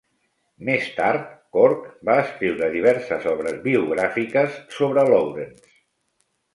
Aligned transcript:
Més 0.69 0.87
tard, 0.95 1.27
Corke 1.57 1.93
va 2.09 2.17
escriure 2.23 2.71
diverses 2.79 3.29
obres 3.35 3.63
biogràfiques 3.71 4.61
sobre 4.83 5.09
Lawrence. 5.15 5.75